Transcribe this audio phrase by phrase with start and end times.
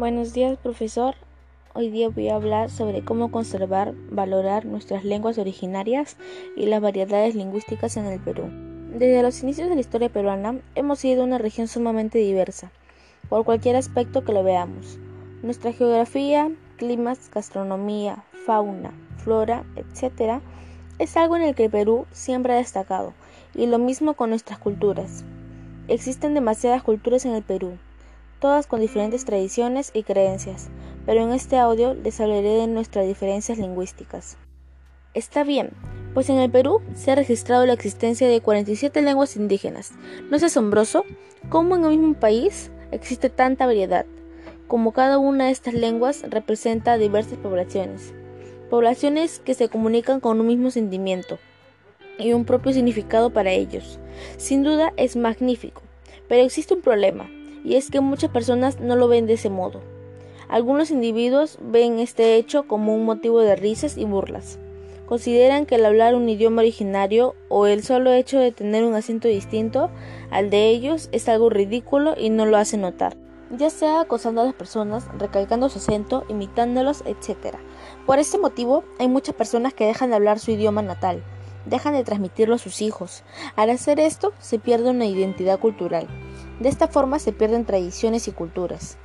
[0.00, 1.14] Buenos días, profesor.
[1.74, 6.16] Hoy día voy a hablar sobre cómo conservar, valorar nuestras lenguas originarias
[6.56, 8.44] y las variedades lingüísticas en el Perú.
[8.94, 12.72] Desde los inicios de la historia peruana hemos sido una región sumamente diversa,
[13.28, 14.98] por cualquier aspecto que lo veamos.
[15.42, 20.40] Nuestra geografía, climas, gastronomía, fauna, flora, etc.,
[20.98, 23.12] es algo en el que el Perú siempre ha destacado,
[23.54, 25.26] y lo mismo con nuestras culturas.
[25.88, 27.76] Existen demasiadas culturas en el Perú,
[28.40, 30.68] todas con diferentes tradiciones y creencias,
[31.06, 34.36] pero en este audio les hablaré de nuestras diferencias lingüísticas.
[35.12, 35.70] Está bien,
[36.14, 39.92] pues en el Perú se ha registrado la existencia de 47 lenguas indígenas.
[40.30, 41.04] ¿No es asombroso
[41.48, 44.06] cómo en el mismo país existe tanta variedad?
[44.66, 48.14] Como cada una de estas lenguas representa diversas poblaciones,
[48.70, 51.38] poblaciones que se comunican con un mismo sentimiento
[52.18, 53.98] y un propio significado para ellos.
[54.36, 55.82] Sin duda es magnífico,
[56.28, 57.28] pero existe un problema,
[57.64, 59.80] y es que muchas personas no lo ven de ese modo.
[60.48, 64.58] Algunos individuos ven este hecho como un motivo de risas y burlas.
[65.06, 69.28] Consideran que el hablar un idioma originario o el solo hecho de tener un acento
[69.28, 69.90] distinto
[70.30, 73.16] al de ellos es algo ridículo y no lo hacen notar,
[73.50, 77.56] ya sea acosando a las personas, recalcando su acento, imitándolos, etc.
[78.06, 81.24] Por este motivo, hay muchas personas que dejan de hablar su idioma natal,
[81.66, 83.24] dejan de transmitirlo a sus hijos.
[83.56, 86.06] Al hacer esto, se pierde una identidad cultural.
[86.60, 88.98] De esta forma se pierden tradiciones y culturas.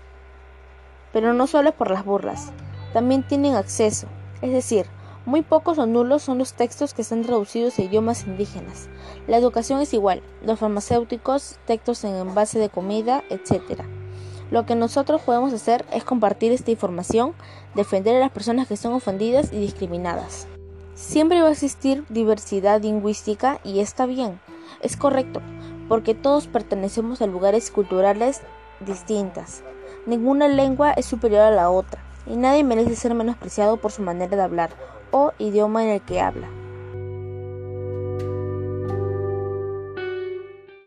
[1.13, 2.51] Pero no solo por las burlas,
[2.93, 4.07] también tienen acceso,
[4.41, 4.85] es decir,
[5.25, 8.89] muy pocos o nulos son los textos que están traducidos a idiomas indígenas.
[9.27, 13.81] La educación es igual, los farmacéuticos, textos en envase de comida, etc.
[14.51, 17.33] Lo que nosotros podemos hacer es compartir esta información,
[17.73, 20.47] defender a las personas que son ofendidas y discriminadas.
[20.93, 24.39] Siempre va a existir diversidad lingüística y está bien,
[24.81, 25.41] es correcto,
[25.87, 28.41] porque todos pertenecemos a lugares culturales
[28.79, 29.63] distintas.
[30.05, 34.35] Ninguna lengua es superior a la otra, y nadie merece ser menospreciado por su manera
[34.35, 34.71] de hablar
[35.11, 36.47] o idioma en el que habla.